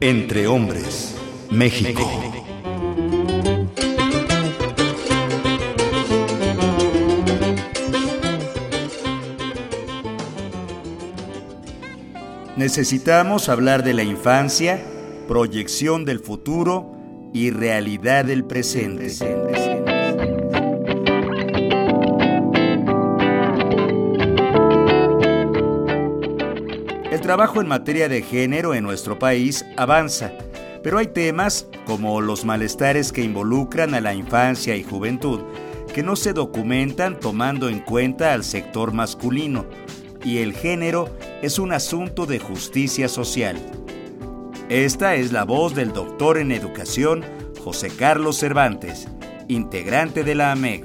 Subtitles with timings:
[0.00, 1.16] Entre hombres,
[1.50, 2.08] México.
[12.56, 14.82] Necesitamos hablar de la infancia,
[15.28, 16.96] proyección del futuro
[17.34, 19.10] y realidad del presente.
[27.26, 30.30] Trabajo en materia de género en nuestro país avanza,
[30.84, 35.40] pero hay temas como los malestares que involucran a la infancia y juventud
[35.92, 39.66] que no se documentan tomando en cuenta al sector masculino,
[40.22, 41.10] y el género
[41.42, 43.56] es un asunto de justicia social.
[44.68, 47.24] Esta es la voz del doctor en educación
[47.64, 49.08] José Carlos Cervantes,
[49.48, 50.84] integrante de la AMEG.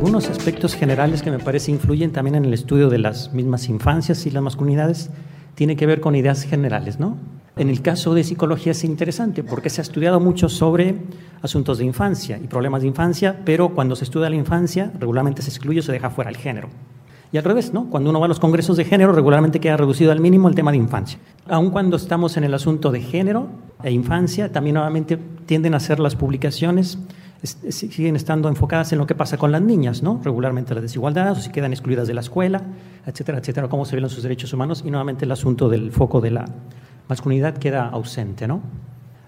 [0.00, 4.24] Algunos aspectos generales que me parece influyen también en el estudio de las mismas infancias
[4.24, 5.10] y las masculinidades,
[5.54, 7.18] tiene que ver con ideas generales, ¿no?
[7.58, 10.94] En el caso de psicología es interesante porque se ha estudiado mucho sobre
[11.42, 15.50] asuntos de infancia y problemas de infancia, pero cuando se estudia la infancia regularmente se
[15.50, 16.70] excluye o se deja fuera el género.
[17.30, 17.90] Y al revés, ¿no?
[17.90, 20.70] Cuando uno va a los congresos de género regularmente queda reducido al mínimo el tema
[20.70, 21.18] de infancia.
[21.46, 23.48] Aun cuando estamos en el asunto de género
[23.82, 26.96] e infancia, también nuevamente tienden a ser las publicaciones
[27.42, 30.20] siguen estando enfocadas en lo que pasa con las niñas, ¿no?
[30.22, 32.62] Regularmente la desigualdad, o si quedan excluidas de la escuela,
[33.06, 36.30] etcétera, etcétera, cómo se violan sus derechos humanos y nuevamente el asunto del foco de
[36.32, 36.44] la
[37.08, 38.60] masculinidad queda ausente, ¿no?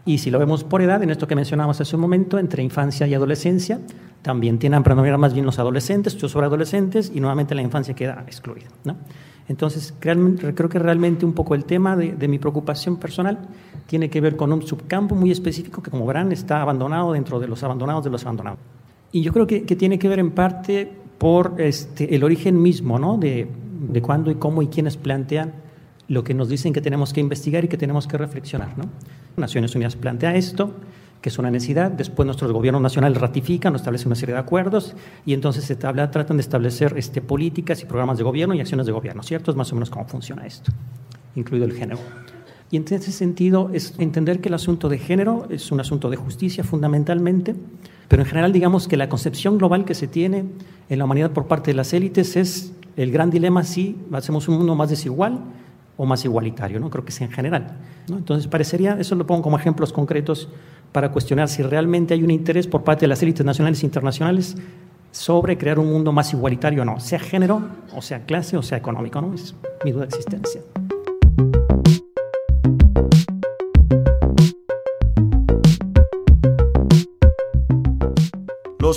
[0.05, 3.07] Y si lo vemos por edad, en esto que mencionamos hace un momento, entre infancia
[3.07, 3.79] y adolescencia,
[4.21, 7.95] también tienen a predominar más bien los adolescentes, yo sobre adolescentes, y nuevamente la infancia
[7.95, 8.97] queda excluida, ¿no?
[9.48, 13.39] Entonces, creo que realmente un poco el tema de, mi preocupación personal
[13.87, 17.48] tiene que ver con un subcampo muy específico que, como verán, está abandonado dentro de
[17.48, 18.61] los abandonados de los abandonados.
[19.11, 23.19] Y yo creo que, tiene que ver en parte por este, el origen mismo ¿no?
[23.19, 23.48] de,
[23.91, 25.53] de cuándo y cómo y quiénes plantean
[26.09, 28.77] lo que nos dicen que tenemos que investigar y que tenemos que reflexionar.
[28.77, 28.85] ¿no?
[29.36, 30.74] Naciones Unidas plantea esto,
[31.23, 31.91] que es una necesidad.
[31.91, 34.95] Después nuestros gobiernos nacionales ratifican o establecen una serie de acuerdos
[35.25, 38.93] y entonces se tratan de establecer este, políticas y programas de gobierno y acciones de
[38.93, 39.53] gobierno, ¿cierto?
[39.53, 40.73] Es más o menos cómo funciona esto,
[41.37, 42.01] incluido el género.
[42.71, 46.17] Y en ese sentido es entender que el asunto de género es un asunto de
[46.17, 47.55] justicia fundamentalmente,
[48.09, 50.45] pero en general digamos que la concepción global que se tiene
[50.89, 54.57] en la humanidad por parte de las élites es el gran dilema si hacemos un
[54.57, 55.41] mundo más desigual
[55.97, 56.91] o más igualitario, ¿no?
[56.91, 57.77] Creo que es en general.
[58.08, 60.48] Entonces parecería, eso lo pongo como ejemplos concretos
[60.92, 64.57] para cuestionar si realmente hay un interés por parte de las élites nacionales e internacionales
[65.11, 67.63] sobre crear un mundo más igualitario o no, sea género,
[67.95, 69.35] o sea clase, o sea económico, ¿no?
[69.35, 69.55] Es
[69.85, 70.63] mi duda de existencia.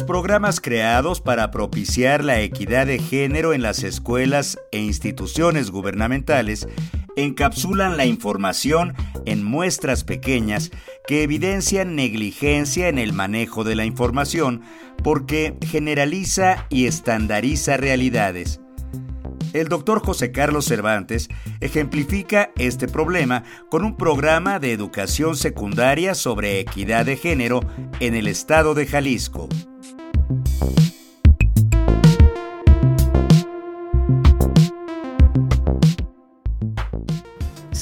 [0.05, 6.67] Programas creados para propiciar la equidad de género en las escuelas e instituciones gubernamentales
[7.16, 8.94] encapsulan la información
[9.25, 10.71] en muestras pequeñas
[11.07, 14.61] que evidencian negligencia en el manejo de la información
[15.03, 18.59] porque generaliza y estandariza realidades.
[19.53, 21.29] El doctor José Carlos Cervantes
[21.61, 27.61] ejemplifica este problema con un programa de educación secundaria sobre equidad de género
[28.01, 29.47] en el estado de Jalisco.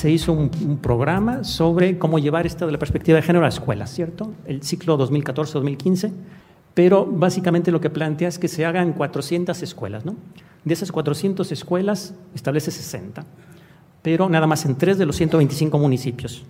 [0.04, 3.54] Se hizo un, programa sobre cómo llevar esto de la perspectiva de género a la
[3.54, 4.34] escuela, ¿cierto?
[4.46, 6.12] El ciclo 2014-2015,
[6.74, 10.18] pero básicamente lo que plantea es que se hagan 400 escuelas, ¿no?
[10.66, 13.24] De esas 400 escuelas establece 60,
[14.02, 16.44] pero nada más en tres de los 125 municipios.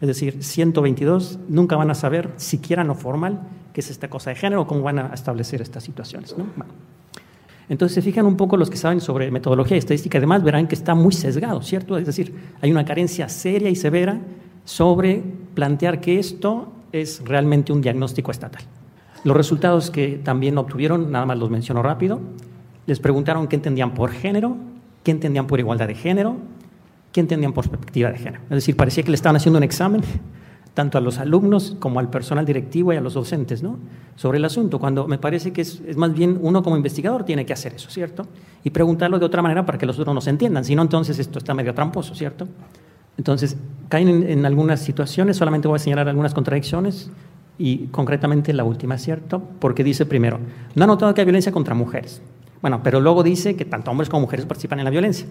[0.00, 4.36] Es decir, 122 nunca van a saber, siquiera no formal, qué es esta cosa de
[4.36, 6.46] género, cómo van a establecer estas situaciones, ¿no?
[7.68, 10.74] Entonces, se fijan un poco los que saben sobre metodología y estadística, además verán que
[10.74, 11.96] está muy sesgado, ¿cierto?
[11.96, 14.20] Es decir, hay una carencia seria y severa
[14.64, 15.22] sobre
[15.54, 18.62] plantear que esto es realmente un diagnóstico estatal.
[19.24, 22.20] Los resultados que también obtuvieron, nada más los menciono rápido,
[22.86, 24.56] les preguntaron qué entendían por género,
[25.04, 26.36] qué entendían por igualdad de género,
[27.12, 28.42] qué entendían por perspectiva de género.
[28.44, 30.02] Es decir, parecía que le estaban haciendo un examen
[30.74, 33.78] tanto a los alumnos como al personal directivo y a los docentes, ¿no?
[34.16, 37.52] Sobre el asunto, cuando me parece que es, más bien uno como investigador tiene que
[37.52, 38.26] hacer eso, ¿cierto?
[38.64, 41.38] Y preguntarlo de otra manera para que los otros nos entiendan, si no, entonces esto
[41.38, 42.48] está medio tramposo, ¿cierto?
[43.18, 43.56] Entonces,
[43.88, 47.10] caen en, en algunas situaciones, solamente voy a señalar algunas contradicciones
[47.58, 49.42] y concretamente la última, ¿cierto?
[49.58, 50.40] Porque dice primero,
[50.74, 52.22] no ha notado que hay violencia contra mujeres.
[52.62, 55.26] Bueno, pero luego dice que tanto hombres como mujeres participan en la violencia.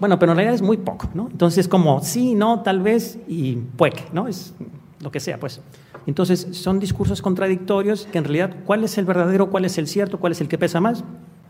[0.00, 1.28] Bueno, pero en realidad es muy poco, ¿no?
[1.30, 4.28] Entonces, como sí, no, tal vez y puede, ¿no?
[4.28, 4.54] Es
[5.00, 5.60] lo que sea, pues.
[6.06, 10.18] Entonces, son discursos contradictorios que en realidad, ¿cuál es el verdadero, cuál es el cierto,
[10.18, 11.04] cuál es el que pesa más?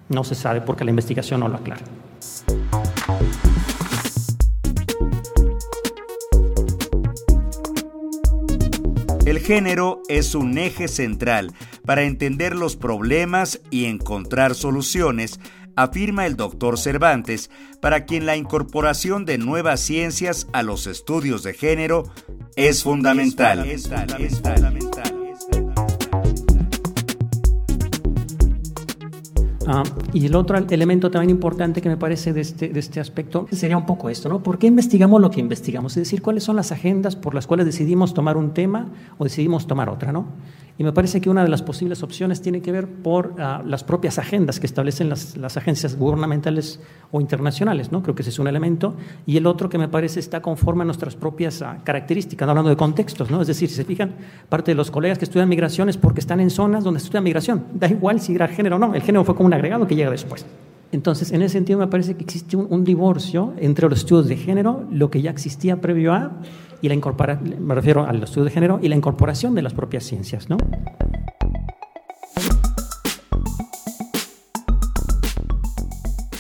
[0.09, 1.85] No se sabe porque la investigación no lo aclara.
[9.27, 11.53] El género es un eje central
[11.87, 15.39] para entender los problemas y encontrar soluciones,
[15.83, 17.51] afirma el doctor Cervantes,
[17.81, 22.05] para quien la incorporación de nuevas ciencias a los estudios de género
[22.57, 23.69] es fundamental.
[23.69, 25.17] Es fundamental.
[29.73, 33.47] Ah, y el otro elemento también importante que me parece de este, de este aspecto
[33.53, 34.43] sería un poco esto, ¿no?
[34.43, 35.93] ¿Por qué investigamos lo que investigamos?
[35.93, 38.89] Es decir, cuáles son las agendas por las cuales decidimos tomar un tema
[39.19, 40.27] o decidimos tomar otra, ¿no?
[40.79, 43.85] Y me parece que una de las posibles opciones tiene que ver por ah, las
[43.85, 46.81] propias agendas que establecen las, agencias gubernamentales
[47.13, 48.03] o internacionales, ¿no?
[48.03, 48.95] Creo que ese es un elemento.
[49.27, 52.77] Y el otro que me parece está conforme a nuestras propias ah, características, hablando de
[52.77, 53.41] contextos, ¿no?
[53.43, 54.15] Es decir, si se fijan,
[54.49, 57.21] parte de los colegas que estudian migración es porque están en zonas donde se estudia
[57.21, 57.65] migración.
[57.75, 60.11] Da igual si era género o no, el género fue como un agregado que llega
[60.11, 60.47] después.
[60.93, 64.87] Entonces, en ese sentido me parece que existe un, divorcio entre los estudios de género,
[64.91, 66.33] lo que ya existía previo a
[66.83, 70.57] y la incorporación, me refiero de género y la incorporación de las propias ciencias, ¿no?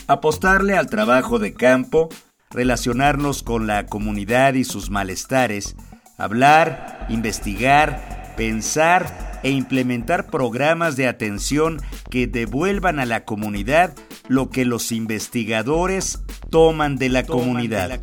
[0.08, 2.08] Apostarle al trabajo de campo,
[2.50, 5.76] relacionarnos con la comunidad y sus malestares,
[6.18, 11.80] hablar, investigar, pensar e implementar programas de atención
[12.10, 13.94] que devuelvan a la comunidad
[14.30, 18.00] lo que los investigadores toman de la comunidad.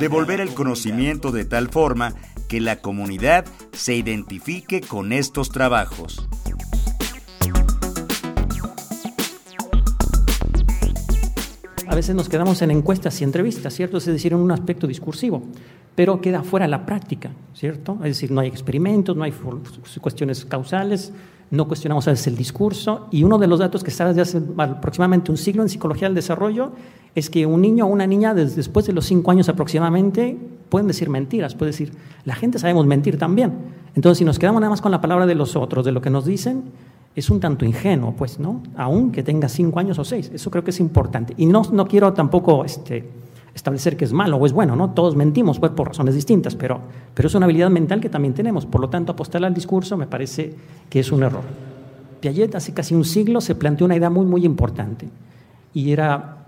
[0.00, 2.14] Devolver el conocimiento de tal forma
[2.48, 6.26] que la comunidad se identifique con estos trabajos.
[11.86, 13.98] A veces nos quedamos en encuestas y entrevistas, ¿cierto?
[13.98, 15.42] Es decir, en un aspecto discursivo,
[15.96, 17.96] pero queda fuera la práctica, ¿cierto?
[17.96, 19.34] Es decir, no hay experimentos, no hay
[20.00, 21.12] cuestiones causales,
[21.50, 24.42] no cuestionamos a veces el discurso y uno de los datos que está desde hace
[24.56, 26.72] aproximadamente un siglo en psicología del desarrollo
[27.14, 30.38] es que un niño o una niña después de los cinco años aproximadamente
[30.68, 31.92] pueden decir mentiras, puede decir,
[32.24, 33.52] la gente sabemos mentir también.
[33.96, 36.10] Entonces, si nos quedamos nada más con la palabra de los otros, de lo que
[36.10, 36.62] nos dicen,
[37.16, 38.62] es un tanto ingenuo, pues, ¿no?
[38.76, 41.34] Aún que tenga cinco años o seis, eso creo que es importante.
[41.36, 43.04] Y no, no quiero tampoco este,
[43.60, 44.90] establecer que es malo o es bueno, ¿no?
[44.90, 46.80] Todos mentimos pues, por razones distintas, pero,
[47.14, 48.64] pero es una habilidad mental que también tenemos.
[48.64, 50.54] Por lo tanto, apostar al discurso me parece
[50.88, 51.42] que es un error.
[52.20, 55.08] Piaget hace casi un siglo se planteó una idea muy, muy importante
[55.74, 56.38] y era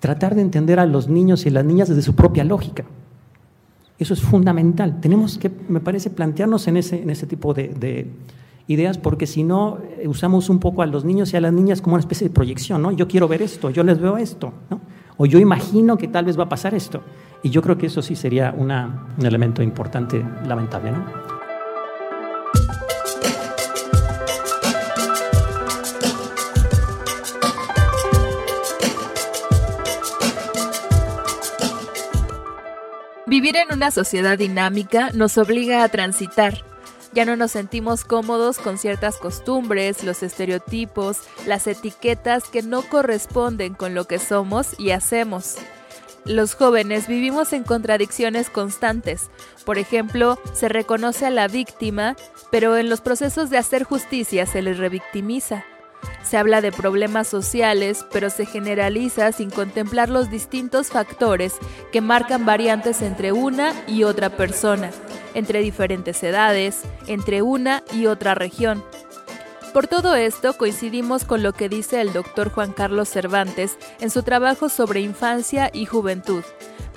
[0.00, 2.84] tratar de entender a los niños y las niñas desde su propia lógica.
[3.98, 5.00] Eso es fundamental.
[5.00, 8.10] Tenemos que, me parece, plantearnos en ese, en ese tipo de, de
[8.68, 11.80] ideas porque si no eh, usamos un poco a los niños y a las niñas
[11.80, 12.92] como una especie de proyección, ¿no?
[12.92, 14.80] Yo quiero ver esto, yo les veo esto, ¿no?
[15.16, 17.02] O yo imagino que tal vez va a pasar esto.
[17.42, 18.72] Y yo creo que eso sí sería un
[19.22, 20.92] elemento importante, lamentable.
[20.92, 21.04] ¿no?
[33.26, 36.64] Vivir en una sociedad dinámica nos obliga a transitar
[37.14, 43.74] ya no nos sentimos cómodos con ciertas costumbres, los estereotipos, las etiquetas que no corresponden
[43.74, 45.56] con lo que somos y hacemos.
[46.24, 49.30] Los jóvenes vivimos en contradicciones constantes.
[49.64, 52.16] Por ejemplo, se reconoce a la víctima,
[52.50, 55.64] pero en los procesos de hacer justicia se les revictimiza.
[56.22, 61.54] Se habla de problemas sociales, pero se generaliza sin contemplar los distintos factores
[61.92, 64.90] que marcan variantes entre una y otra persona
[65.34, 68.82] entre diferentes edades, entre una y otra región.
[69.74, 74.22] Por todo esto coincidimos con lo que dice el doctor Juan Carlos Cervantes en su
[74.22, 76.44] trabajo sobre infancia y juventud,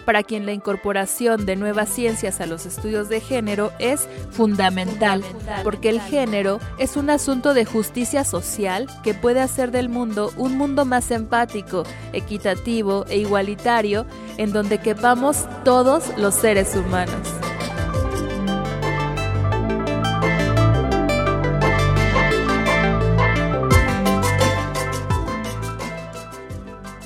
[0.05, 5.23] para quien la incorporación de nuevas ciencias a los estudios de género es fundamental,
[5.63, 10.55] porque el género es un asunto de justicia social que puede hacer del mundo un
[10.55, 14.05] mundo más empático, equitativo e igualitario,
[14.37, 17.27] en donde quepamos todos los seres humanos.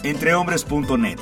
[0.03, 1.19] entrehombres.net.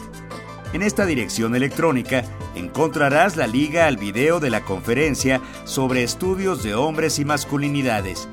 [0.73, 2.23] En esta dirección electrónica
[2.55, 8.27] encontrarás la liga al video de la conferencia sobre estudios de hombres y masculinidades.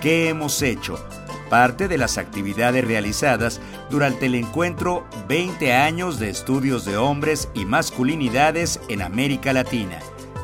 [0.00, 1.04] ¿Qué hemos hecho?
[1.48, 7.64] Parte de las actividades realizadas durante el encuentro 20 años de estudios de hombres y
[7.64, 9.98] masculinidades en América Latina.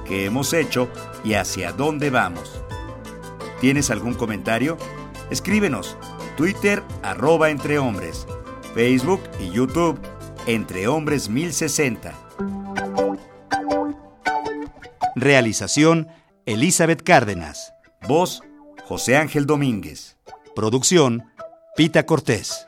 [0.04, 0.88] ¿Qué hemos hecho
[1.24, 2.60] y hacia dónde vamos?
[3.60, 4.76] ¿Tienes algún comentario?
[5.30, 5.96] Escríbenos.
[6.36, 8.26] Twitter arroba entre hombres.
[8.76, 9.98] Facebook y YouTube,
[10.46, 12.12] Entre Hombres 1060.
[15.14, 16.08] Realización,
[16.44, 17.72] Elizabeth Cárdenas.
[18.06, 18.42] Voz,
[18.84, 20.18] José Ángel Domínguez.
[20.54, 21.24] Producción,
[21.74, 22.66] Pita Cortés.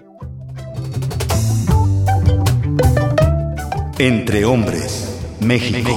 [3.98, 5.90] Entre hombres, México.